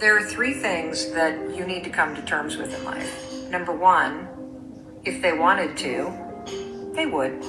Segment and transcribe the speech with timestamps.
[0.00, 3.50] There are three things that you need to come to terms with in life.
[3.50, 4.28] Number one,
[5.04, 7.44] if they wanted to, they would.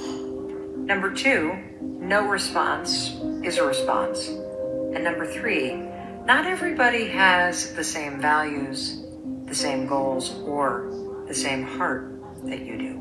[0.76, 3.12] Number two, no response
[3.44, 4.30] is a response.
[4.30, 5.76] And number three,
[6.26, 9.06] not everybody has the same values,
[9.46, 10.90] the same goals, or
[11.28, 12.96] the same heart that you do.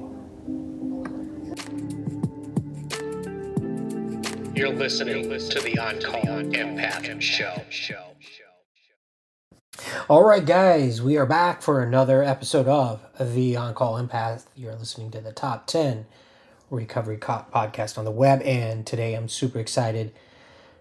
[4.54, 7.62] You're listening to the On Call Empath Show.
[10.08, 14.46] All right, guys, we are back for another episode of the On Call Empath.
[14.56, 16.06] You're listening to the top 10
[16.70, 20.12] recovery podcast on the web, and today I'm super excited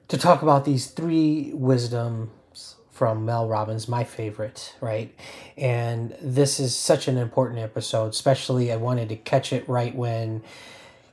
[0.07, 5.13] to talk about these three wisdoms from Mel Robbins, my favorite, right?
[5.57, 10.41] And this is such an important episode, especially I wanted to catch it right when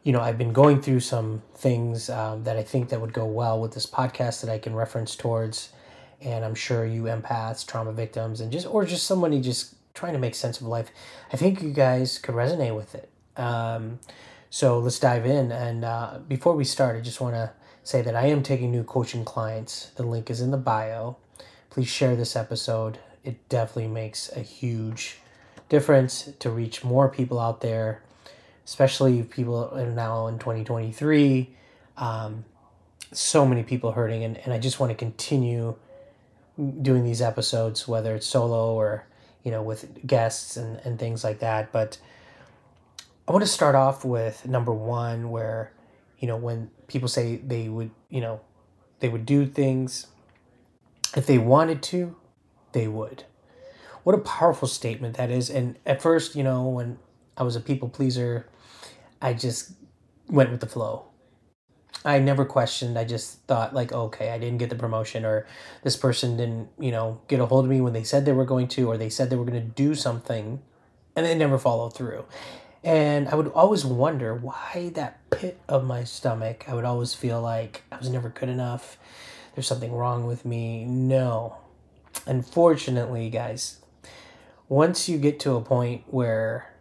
[0.05, 3.25] you know i've been going through some things um, that i think that would go
[3.25, 5.71] well with this podcast that i can reference towards
[6.25, 10.19] and I'm sure you empaths, trauma victims, and just or just somebody just trying to
[10.19, 10.91] make sense of life,
[11.33, 13.11] I think you guys could resonate with it.
[13.37, 14.01] Um,
[14.51, 15.53] so let's dive in.
[15.53, 17.53] And uh, before we start, I just want to
[17.83, 19.91] say that I am taking new coaching clients.
[19.97, 21.17] The link is in the bio.
[21.71, 22.99] Please share this episode.
[23.25, 25.19] It definitely makes a huge
[25.69, 28.03] difference to reach more people out there,
[28.65, 31.51] especially people now in 2023.
[31.97, 32.45] Um,
[33.13, 35.77] so many people hurting, and, and I just want to continue
[36.83, 39.07] doing these episodes, whether it's solo or
[39.43, 41.73] you know with guests and, and things like that.
[41.73, 41.99] But
[43.29, 45.73] I want to start off with number one, where
[46.19, 48.41] you know when people say they would you know
[49.01, 50.07] they would do things
[51.17, 52.17] if they wanted to,
[52.73, 53.25] they would.
[54.03, 55.49] What a powerful statement that is.
[55.49, 56.99] And at first, you know, when
[57.37, 58.47] I was a people pleaser,
[59.23, 59.73] I just
[60.29, 61.07] went with the flow.
[62.05, 62.99] I never questioned.
[62.99, 65.47] I just thought like, okay, I didn't get the promotion, or
[65.83, 68.45] this person didn't, you know, get a hold of me when they said they were
[68.45, 70.61] going to, or they said they were going to do something,
[71.17, 72.27] and they never followed through.
[72.83, 76.67] And I would always wonder why that pit of my stomach.
[76.69, 78.99] I would always feel like I was never good enough.
[79.55, 80.85] There's something wrong with me.
[80.85, 81.57] No,
[82.27, 83.79] unfortunately, guys,
[84.69, 86.75] once you get to a point where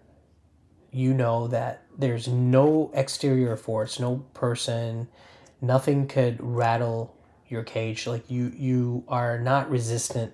[0.91, 5.07] you know that there's no exterior force, no person,
[5.61, 7.15] nothing could rattle
[7.47, 8.07] your cage.
[8.07, 10.33] Like you, you are not resistant.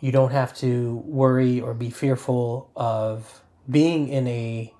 [0.00, 4.74] You don't have to worry or be fearful of being in a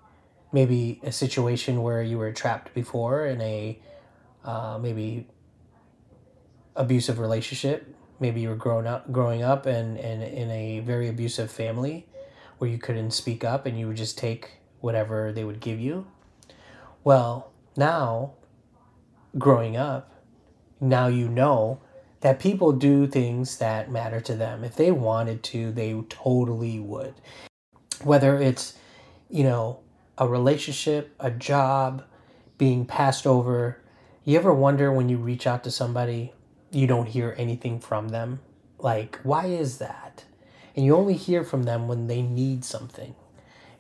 [0.52, 3.80] maybe a situation where you were trapped before in a
[4.44, 5.26] uh, maybe
[6.76, 7.92] abusive relationship.
[8.20, 12.06] Maybe you were growing up, growing up, and, and in a very abusive family
[12.58, 16.06] where you couldn't speak up and you would just take whatever they would give you.
[17.02, 18.34] Well, now,
[19.38, 20.12] growing up,
[20.78, 21.80] now you know
[22.20, 24.62] that people do things that matter to them.
[24.62, 27.14] If they wanted to, they totally would.
[28.02, 28.74] Whether it's,
[29.30, 29.80] you know,
[30.18, 32.04] a relationship, a job,
[32.58, 33.80] being passed over.
[34.22, 36.34] You ever wonder when you reach out to somebody,
[36.70, 38.40] you don't hear anything from them?
[38.78, 40.24] Like, why is that?
[40.76, 43.14] And you only hear from them when they need something.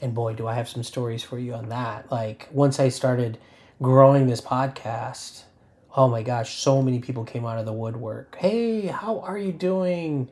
[0.04, 2.12] And boy, do I have some stories for you on that.
[2.12, 3.38] Like, once I started
[3.80, 5.44] growing this podcast,
[5.96, 8.36] oh my gosh, so many people came out of the woodwork.
[8.36, 10.28] Hey, how are you doing?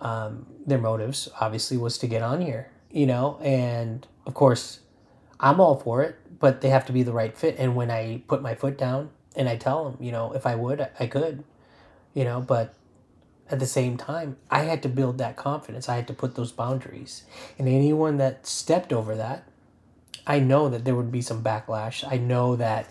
[0.00, 4.78] Um, their motives obviously was to get on here, you know, and of course,
[5.40, 7.56] I'm all for it, but they have to be the right fit.
[7.58, 10.54] And when I put my foot down and I tell them, you know, if I
[10.54, 11.42] would, I could,
[12.14, 12.74] you know, but
[13.50, 15.88] at the same time, I had to build that confidence.
[15.88, 17.24] I had to put those boundaries.
[17.58, 19.44] And anyone that stepped over that,
[20.26, 22.04] I know that there would be some backlash.
[22.10, 22.86] I know that,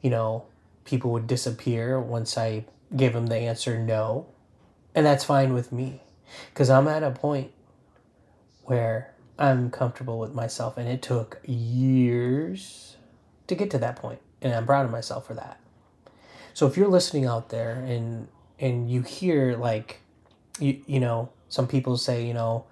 [0.00, 0.44] you know,
[0.84, 2.64] people would disappear once I
[2.96, 4.26] gave them the answer no.
[4.94, 6.02] And that's fine with me
[6.52, 7.52] because I'm at a point
[8.64, 10.76] where I'm comfortable with myself.
[10.76, 12.96] And it took years
[13.46, 15.60] to get to that point, And I'm proud of myself for that.
[16.54, 18.28] So if you're listening out there and
[18.58, 20.01] and you hear like
[20.58, 22.64] you you know some people say you know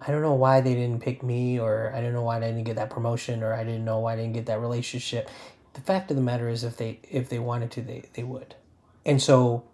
[0.00, 2.64] I don't know why they didn't pick me or I don't know why I didn't
[2.64, 5.30] get that promotion or I didn't know why I didn't get that relationship.
[5.74, 8.56] The fact of the matter is if they if they wanted to they, they would.
[9.06, 9.64] And so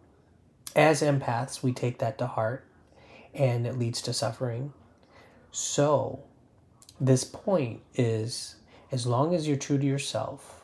[0.77, 2.65] as empaths we take that to heart
[3.35, 4.73] and it leads to suffering.
[5.51, 6.21] So,
[7.01, 8.57] this point is
[8.91, 10.63] as long as you're true to yourself,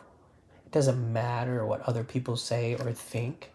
[0.66, 3.52] it doesn't matter what other people say or think.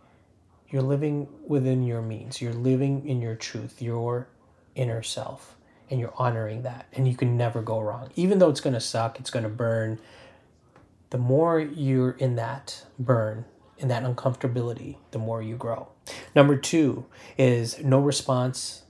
[0.69, 2.42] You're living within your means.
[2.42, 4.27] You're living in your truth, your
[4.75, 5.56] inner self,
[5.89, 6.88] and you're honoring that.
[6.94, 8.10] And you can never go wrong.
[8.16, 10.00] Even though it's going to suck, it's going to burn.
[11.10, 13.45] The more you're in that burn,
[13.80, 15.88] in that uncomfortability, the more you grow.
[16.36, 17.06] Number two
[17.38, 18.83] is no response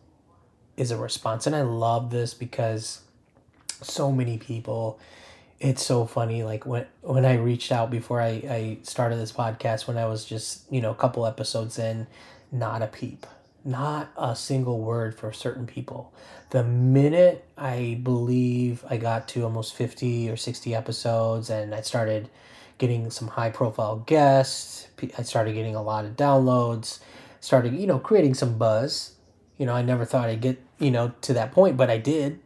[0.76, 1.46] is a response.
[1.46, 3.02] And I love this because
[3.82, 5.00] so many people
[5.60, 9.88] it's so funny like when when i reached out before i i started this podcast
[9.88, 12.08] when i was just you know a couple episodes in
[12.52, 13.26] not a peep
[13.66, 16.14] not a single word for certain people.
[16.52, 22.30] The minute i believe i got to almost 50 or 60 episodes and i started
[22.80, 27.00] getting some high profile guests i started getting a lot of downloads
[27.40, 29.14] started you know creating some buzz
[29.58, 32.40] you know i never thought i'd get you know to that point but i did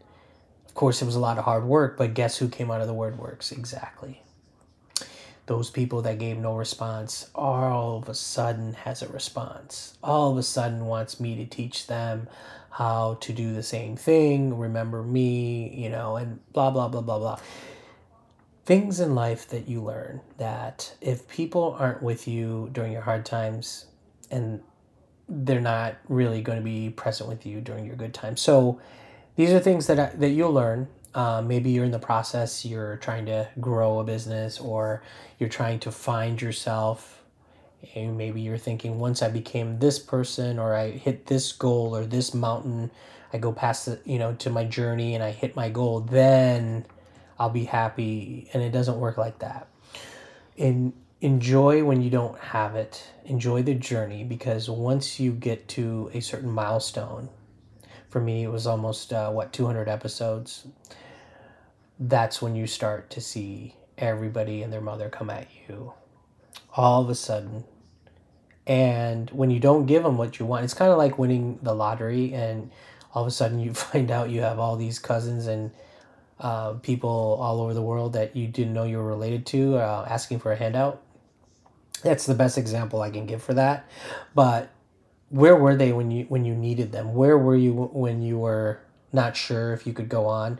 [0.73, 2.87] of course, it was a lot of hard work, but guess who came out of
[2.87, 3.51] the word works?
[3.51, 4.23] Exactly.
[5.45, 9.99] Those people that gave no response all of a sudden has a response.
[10.03, 12.27] All of a sudden wants me to teach them
[12.71, 17.19] how to do the same thing, remember me, you know, and blah, blah, blah, blah,
[17.19, 17.39] blah.
[18.65, 23.27] Things in life that you learn that if people aren't with you during your hard
[23.27, 23.85] times
[24.31, 24.59] and
[25.29, 28.41] they're not really going to be present with you during your good times.
[28.41, 28.81] So,
[29.35, 30.87] these are things that that you'll learn.
[31.13, 32.65] Uh, maybe you're in the process.
[32.65, 35.03] You're trying to grow a business, or
[35.39, 37.21] you're trying to find yourself.
[37.95, 42.05] And maybe you're thinking, once I became this person, or I hit this goal, or
[42.05, 42.91] this mountain,
[43.33, 46.85] I go past the, you know, to my journey, and I hit my goal, then
[47.37, 48.49] I'll be happy.
[48.53, 49.67] And it doesn't work like that.
[50.55, 50.93] In
[51.23, 53.01] enjoy when you don't have it.
[53.25, 57.29] Enjoy the journey because once you get to a certain milestone,
[58.13, 60.67] for me it was almost uh, what 200 episodes.
[61.99, 65.93] That's when you start to see everybody and their mother come at you
[66.75, 67.63] all of a sudden.
[68.67, 71.73] And when you don't give them what you want it's kind of like winning the
[71.73, 72.69] lottery and
[73.15, 75.71] all of a sudden you find out you have all these cousins and
[76.39, 80.05] uh, people all over the world that you didn't know you were related to uh,
[80.07, 81.01] asking for a handout.
[82.03, 83.89] That's the best example i can give for that.
[84.35, 84.69] But
[85.33, 87.15] where were they when you when you needed them?
[87.15, 88.79] Where were you when you were
[89.11, 90.59] not sure if you could go on?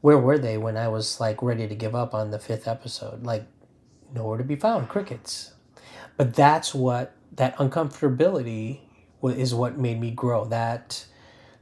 [0.00, 3.22] Where were they when I was like ready to give up on the fifth episode?
[3.22, 3.46] Like
[4.12, 5.52] nowhere to be found, crickets.
[6.16, 8.80] But that's what that uncomfortability
[9.22, 10.44] is what made me grow.
[10.46, 11.06] That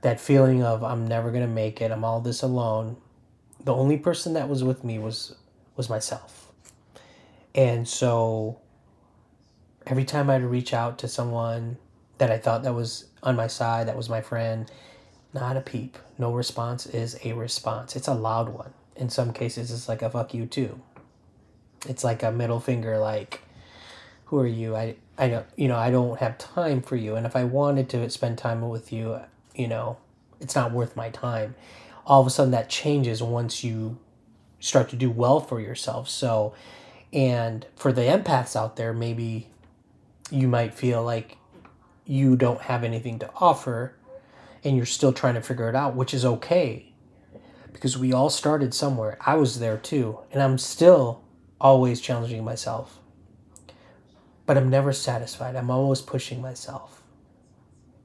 [0.01, 1.91] that feeling of I'm never gonna make it.
[1.91, 2.97] I'm all this alone.
[3.63, 5.37] The only person that was with me was
[5.77, 6.51] was myself.
[7.55, 8.61] And so
[9.87, 11.77] every time I'd reach out to someone
[12.19, 14.71] that I thought that was on my side, that was my friend.
[15.35, 15.99] Not a peep.
[16.19, 17.95] No response is a response.
[17.97, 18.73] It's a loud one.
[18.95, 20.81] In some cases, it's like a fuck you too.
[21.87, 23.43] It's like a middle finger, like,
[24.27, 24.75] who are you?
[24.75, 27.17] I, I don't, you know, I don't have time for you.
[27.17, 29.21] And if I wanted to spend time with you,
[29.55, 29.99] you know,
[30.41, 31.55] it's not worth my time.
[32.07, 33.99] All of a sudden, that changes once you
[34.59, 36.09] start to do well for yourself.
[36.09, 36.55] So,
[37.13, 39.49] and for the empaths out there, maybe
[40.31, 41.37] you might feel like
[42.07, 43.95] you don't have anything to offer
[44.65, 46.93] and you're still trying to figure it out, which is okay
[47.73, 49.19] because we all started somewhere.
[49.21, 51.23] I was there too, and I'm still
[51.61, 53.01] always challenging myself.
[54.47, 55.57] But I'm never satisfied.
[55.57, 57.03] I'm always pushing myself.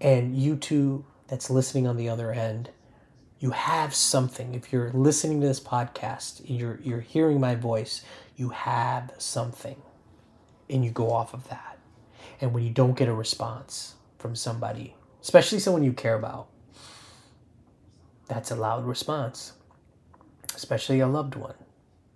[0.01, 2.69] And you too, that's listening on the other end,
[3.39, 4.55] you have something.
[4.55, 8.03] If you're listening to this podcast, you're you're hearing my voice,
[8.35, 9.81] you have something.
[10.69, 11.70] And you go off of that
[12.41, 16.47] and when you don't get a response from somebody, especially someone you care about,
[18.27, 19.53] that's a loud response,
[20.55, 21.55] especially a loved one,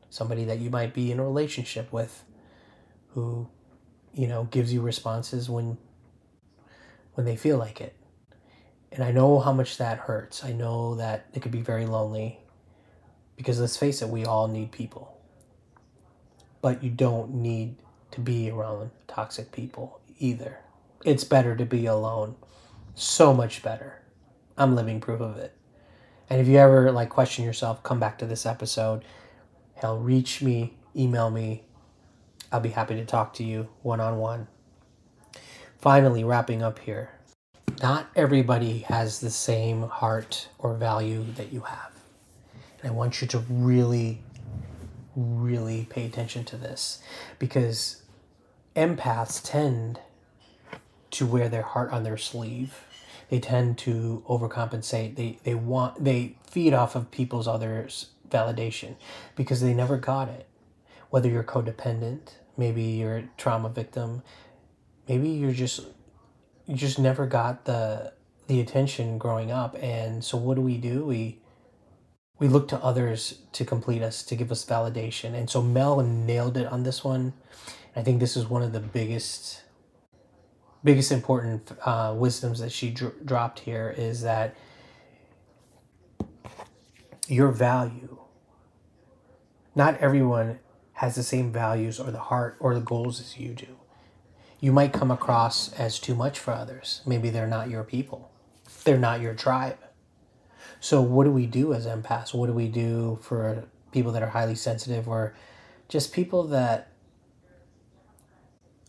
[0.10, 2.24] somebody that you might be in a relationship with
[3.10, 3.48] who,
[4.13, 5.77] you know, gives you responses when
[7.13, 7.96] when they feel like it.
[8.91, 10.44] And I know how much that hurts.
[10.44, 12.39] I know that it could be very lonely
[13.38, 15.17] because let's face it, we all need people.
[16.62, 17.77] But you don't need
[18.12, 20.60] to be around toxic people either.
[21.03, 22.36] It's better to be alone.
[22.95, 24.01] So much better.
[24.57, 25.53] I'm living proof of it.
[26.29, 29.03] And if you ever like question yourself, come back to this episode.
[29.75, 31.63] Hell, reach me, email me.
[32.51, 34.48] I'll be happy to talk to you one on one.
[35.77, 37.12] Finally, wrapping up here.
[37.81, 41.91] Not everybody has the same heart or value that you have.
[42.81, 44.22] And I want you to really,
[45.15, 47.01] really pay attention to this
[47.38, 48.01] because
[48.75, 50.00] empaths tend
[51.12, 52.86] to wear their heart on their sleeve.
[53.29, 55.15] they tend to overcompensate.
[55.15, 58.96] They they want they feed off of people's others validation
[59.36, 60.48] because they never got it.
[61.10, 64.24] Whether you're codependent maybe you're a trauma victim
[65.08, 65.82] maybe you're just
[66.65, 68.13] you just never got the
[68.48, 69.75] the attention growing up.
[69.82, 71.05] And so what do we do?
[71.05, 71.39] We
[72.38, 75.34] we look to others to complete us to give us validation.
[75.34, 77.34] And so mel nailed it on this one
[77.95, 79.63] i think this is one of the biggest
[80.83, 84.55] biggest important uh, wisdoms that she dr- dropped here is that
[87.27, 88.17] your value
[89.75, 90.59] not everyone
[90.95, 93.77] has the same values or the heart or the goals as you do.
[94.61, 97.01] You might come across as too much for others.
[97.05, 98.31] Maybe they're not your people.
[98.85, 99.77] They're not your tribe.
[100.79, 102.33] So what do we do as empaths?
[102.33, 105.35] What do we do for people that are highly sensitive or
[105.89, 106.91] just people that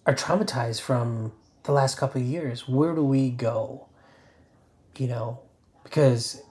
[0.07, 1.33] are traumatized from
[1.65, 3.89] the last couple of years where do we go?
[4.97, 5.41] You know
[5.83, 6.43] because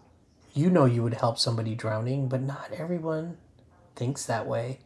[0.53, 3.37] you know you would help somebody drowning but not everyone
[3.95, 4.79] thinks that way.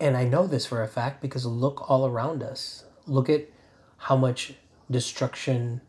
[0.00, 2.84] And i know this for a fact because look all around us.
[3.06, 3.48] Look at
[3.98, 4.54] how much
[4.90, 5.80] destruction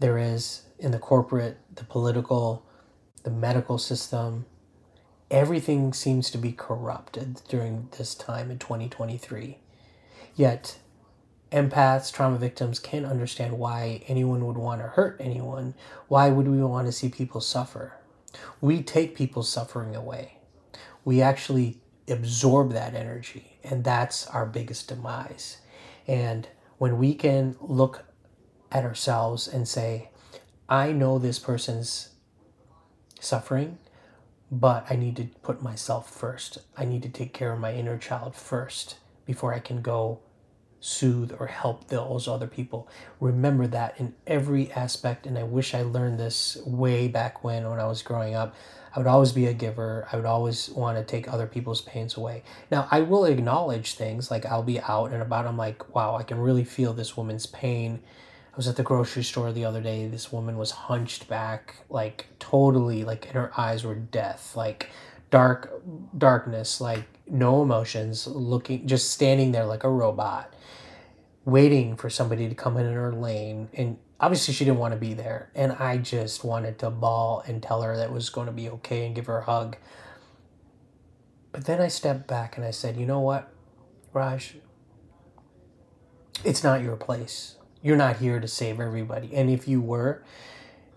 [0.00, 2.64] there is in the corporate the political
[3.22, 4.46] the medical system.
[5.30, 9.58] Everything seems to be corrupted during this time in 2023
[10.34, 10.78] yet
[11.50, 15.74] empaths, trauma victims can't understand why anyone would want to hurt anyone.
[16.08, 17.94] Why would we want to see people suffer?
[18.60, 20.38] We take people's suffering away.
[21.04, 25.58] We actually absorb that energy, and that's our biggest demise.
[26.06, 28.04] And when we can look
[28.70, 30.10] at ourselves and say,
[30.68, 32.10] I know this person's
[33.20, 33.78] suffering,
[34.50, 36.58] but I need to put myself first.
[36.76, 40.20] I need to take care of my inner child first before I can go
[40.80, 42.88] soothe or help those other people.
[43.20, 45.26] Remember that in every aspect.
[45.26, 48.54] And I wish I learned this way back when, when I was growing up.
[48.94, 50.08] I would always be a giver.
[50.10, 52.42] I would always want to take other people's pains away.
[52.70, 55.46] Now, I will acknowledge things like I'll be out and about.
[55.46, 58.00] I'm like, wow, I can really feel this woman's pain.
[58.52, 60.08] I was at the grocery store the other day.
[60.08, 64.88] This woman was hunched back, like totally, like, and her eyes were death, like
[65.30, 65.80] dark
[66.16, 70.52] darkness, like no emotions, looking, just standing there like a robot
[71.48, 75.14] waiting for somebody to come in her lane and obviously she didn't want to be
[75.14, 78.68] there and i just wanted to bawl and tell her that was going to be
[78.68, 79.76] okay and give her a hug.
[81.52, 83.50] But then i stepped back and i said you know what
[84.12, 84.56] raj?
[86.44, 87.56] It's not your place.
[87.82, 90.22] You're not here to save everybody and if you were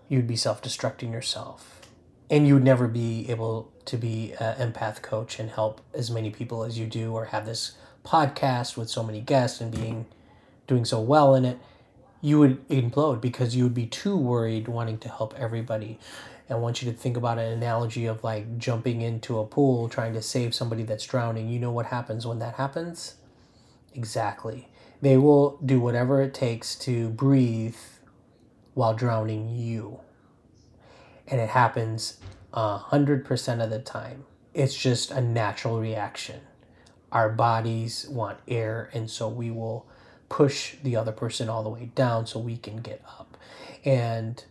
[0.08, 1.80] you'd be self-destructing yourself.
[2.28, 6.30] And you would never be able to be an empath coach and help as many
[6.30, 7.72] people as you do or have this
[8.04, 10.06] podcast with so many guests and being
[10.66, 11.58] doing so well in it,
[12.20, 15.98] you would implode because you would be too worried wanting to help everybody.
[16.48, 20.12] I want you to think about an analogy of like jumping into a pool trying
[20.14, 21.48] to save somebody that's drowning.
[21.48, 23.14] You know what happens when that happens?
[23.94, 24.68] Exactly.
[25.00, 27.76] They will do whatever it takes to breathe
[28.74, 30.00] while drowning you.
[31.26, 32.18] And it happens
[32.52, 34.24] a hundred percent of the time.
[34.54, 36.40] It's just a natural reaction.
[37.10, 39.86] Our bodies want air, and so we will
[40.32, 43.36] push the other person all the way down so we can get up.
[43.84, 44.42] And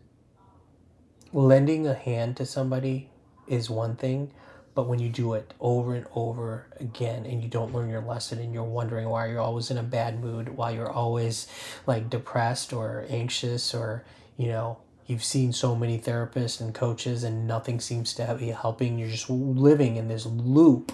[1.34, 3.10] lending a hand to somebody
[3.48, 4.32] is one thing,
[4.76, 8.38] but when you do it over and over again and you don't learn your lesson
[8.38, 11.48] and you're wondering why you're always in a bad mood, why you're always
[11.88, 14.06] like depressed or anxious or,
[14.38, 19.00] you know, you've seen so many therapists and coaches and nothing seems to be helping,
[19.00, 20.92] you're just living in this loop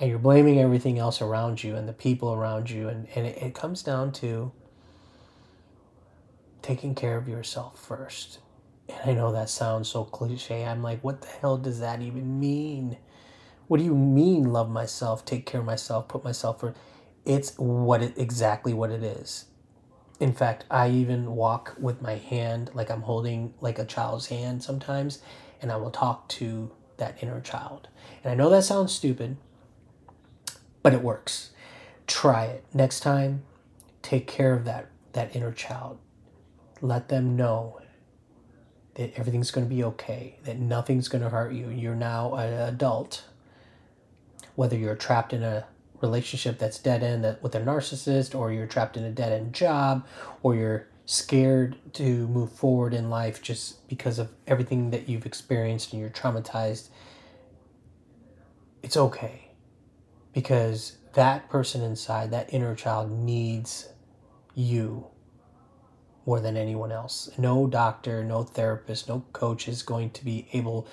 [0.00, 3.36] and you're blaming everything else around you and the people around you and, and it,
[3.42, 4.50] it comes down to
[6.62, 8.38] taking care of yourself first.
[8.88, 10.64] And i know that sounds so cliche.
[10.64, 12.96] I'm like what the hell does that even mean?
[13.68, 16.76] What do you mean love myself take care of myself put myself first
[17.26, 19.44] it's what it exactly what it is.
[20.18, 24.62] In fact i even walk with my hand like i'm holding like a child's hand
[24.62, 25.18] sometimes
[25.60, 27.88] and i will talk to that inner child.
[28.24, 29.36] And i know that sounds stupid
[30.82, 31.50] but it works.
[32.06, 32.64] Try it.
[32.74, 33.42] Next time,
[34.02, 35.98] take care of that, that inner child.
[36.80, 37.80] Let them know
[38.94, 41.68] that everything's going to be okay, that nothing's going to hurt you.
[41.68, 43.24] You're now an adult.
[44.56, 45.66] Whether you're trapped in a
[46.00, 50.06] relationship that's dead end with a narcissist, or you're trapped in a dead end job,
[50.42, 55.92] or you're scared to move forward in life just because of everything that you've experienced
[55.92, 56.88] and you're traumatized,
[58.82, 59.49] it's okay
[60.40, 63.90] because that person inside, that inner child, needs
[64.54, 65.06] you.
[66.26, 67.28] more than anyone else.
[67.38, 70.86] No doctor, no therapist, no coach is going to be able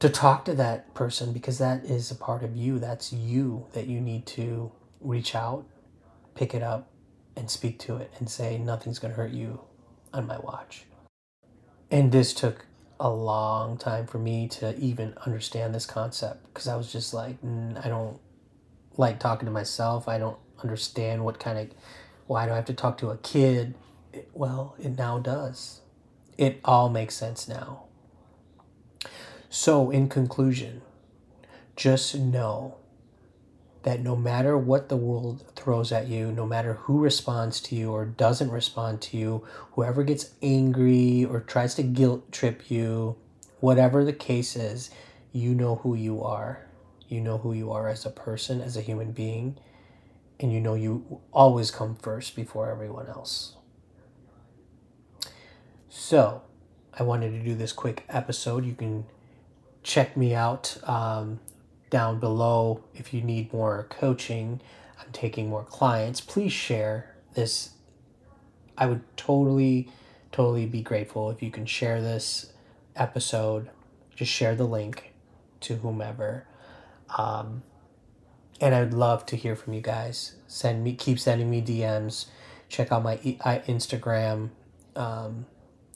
[0.00, 2.78] to talk to that person because that is a part of you.
[2.78, 5.64] That's you that you need to reach out,
[6.34, 6.90] pick it up,
[7.36, 9.60] and speak to it and say, nothing's going to hurt you
[10.12, 10.84] on my watch.
[11.90, 12.66] And this took
[12.98, 17.36] a long time for me to even understand this concept because I was just like,
[17.44, 18.18] I don't
[18.96, 20.08] like talking to myself.
[20.08, 21.70] I don't understand what kind of,
[22.26, 23.74] why do I have to talk to a kid?
[24.12, 25.80] It, well, it now does.
[26.38, 27.84] It all makes sense now.
[29.48, 30.80] So, in conclusion,
[31.76, 32.76] just know
[33.82, 37.90] that no matter what the world throws at you, no matter who responds to you
[37.90, 43.16] or doesn't respond to you, whoever gets angry or tries to guilt trip you,
[43.60, 44.90] whatever the case is,
[45.32, 46.64] you know who you are.
[47.12, 49.58] You know who you are as a person, as a human being,
[50.40, 53.56] and you know you always come first before everyone else.
[55.90, 56.40] So,
[56.98, 58.64] I wanted to do this quick episode.
[58.64, 59.04] You can
[59.82, 61.38] check me out um,
[61.90, 64.62] down below if you need more coaching.
[64.98, 66.22] I'm taking more clients.
[66.22, 67.72] Please share this.
[68.78, 69.90] I would totally,
[70.32, 72.54] totally be grateful if you can share this
[72.96, 73.68] episode.
[74.16, 75.12] Just share the link
[75.60, 76.46] to whomever.
[77.16, 77.62] Um,
[78.60, 80.36] and I'd love to hear from you guys.
[80.46, 82.26] Send me, keep sending me DMs.
[82.68, 84.50] Check out my Instagram.
[84.94, 85.46] Um,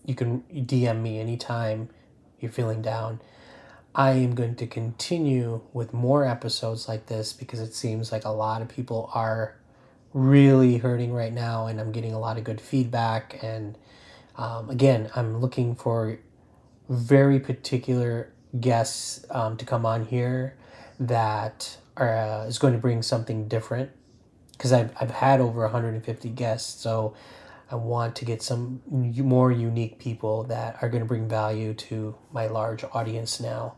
[0.04, 1.88] you can DM me anytime
[2.40, 3.20] you're feeling down.
[3.94, 8.30] I am going to continue with more episodes like this because it seems like a
[8.30, 9.56] lot of people are
[10.12, 13.38] really hurting right now, and I'm getting a lot of good feedback.
[13.42, 13.78] And
[14.36, 16.18] um, again, I'm looking for
[16.88, 20.56] very particular guests um, to come on here
[20.98, 23.90] that are, uh, is going to bring something different
[24.52, 26.80] because I've, I've had over 150 guests.
[26.80, 27.14] So
[27.70, 32.14] I want to get some more unique people that are going to bring value to
[32.32, 33.76] my large audience now.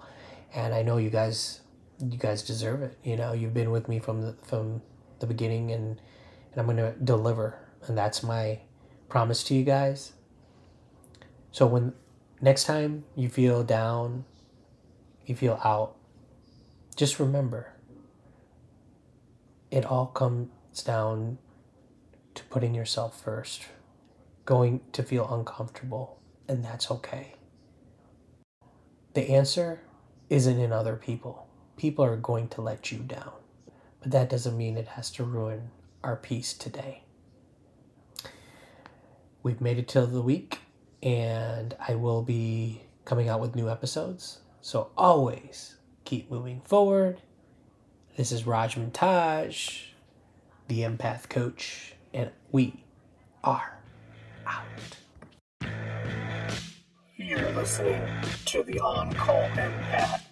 [0.54, 1.60] And I know you guys,
[1.98, 2.98] you guys deserve it.
[3.02, 4.83] You know, you've been with me from the, from
[5.20, 6.00] the beginning and,
[6.52, 7.59] and I'm going to deliver.
[7.87, 8.61] And that's my
[9.09, 10.12] promise to you guys.
[11.50, 11.94] So when
[12.40, 14.24] next time you feel down,
[15.24, 15.96] you feel out,
[16.98, 17.72] just remember
[19.70, 21.38] it all comes down
[22.34, 23.66] to putting yourself first
[24.44, 27.34] going to feel uncomfortable, and that's okay.
[29.14, 29.80] The answer
[30.28, 31.46] isn't in other people.
[31.76, 33.32] People are going to let you down,
[34.00, 35.70] but that doesn't mean it has to ruin
[36.02, 37.04] our peace today.
[39.44, 40.58] We've made it till the week,
[41.00, 44.40] and I will be coming out with new episodes.
[44.61, 45.78] So always
[46.09, 47.21] keep moving forward.
[48.16, 49.88] This is Raj Montage,
[50.66, 52.83] the empath coach, and we
[53.44, 53.79] are
[54.47, 54.64] out.
[57.14, 58.01] You're listening
[58.47, 60.23] to the On Call Empath